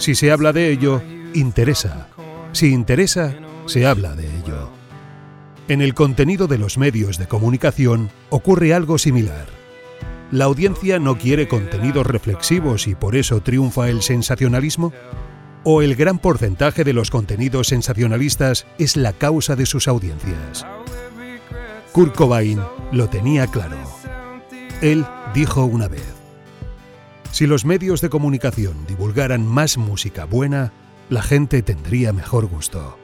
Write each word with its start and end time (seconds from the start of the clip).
Si 0.00 0.14
se 0.14 0.32
habla 0.32 0.54
de 0.54 0.72
ello, 0.72 1.02
interesa. 1.34 2.08
Si 2.52 2.72
interesa, 2.72 3.34
se 3.66 3.86
habla 3.86 4.16
de 4.16 4.24
ello. 4.38 4.70
En 5.68 5.82
el 5.82 5.92
contenido 5.92 6.46
de 6.46 6.56
los 6.56 6.78
medios 6.78 7.18
de 7.18 7.28
comunicación 7.28 8.10
ocurre 8.30 8.72
algo 8.72 8.96
similar. 8.96 9.46
¿La 10.30 10.46
audiencia 10.46 10.98
no 10.98 11.18
quiere 11.18 11.48
contenidos 11.48 12.06
reflexivos 12.06 12.86
y 12.86 12.94
por 12.94 13.14
eso 13.14 13.42
triunfa 13.42 13.90
el 13.90 14.00
sensacionalismo? 14.00 14.94
¿O 15.64 15.82
el 15.82 15.94
gran 15.96 16.18
porcentaje 16.18 16.82
de 16.82 16.94
los 16.94 17.10
contenidos 17.10 17.68
sensacionalistas 17.68 18.66
es 18.78 18.96
la 18.96 19.12
causa 19.12 19.54
de 19.54 19.66
sus 19.66 19.86
audiencias? 19.86 20.64
Kurt 21.92 22.14
Cobain 22.14 22.58
lo 22.90 23.10
tenía 23.10 23.46
claro. 23.48 23.76
Él 24.80 25.04
dijo 25.34 25.66
una 25.66 25.88
vez, 25.88 26.19
si 27.32 27.46
los 27.46 27.64
medios 27.64 28.00
de 28.00 28.10
comunicación 28.10 28.86
divulgaran 28.86 29.46
más 29.46 29.78
música 29.78 30.24
buena, 30.24 30.72
la 31.08 31.22
gente 31.22 31.62
tendría 31.62 32.12
mejor 32.12 32.46
gusto. 32.46 32.98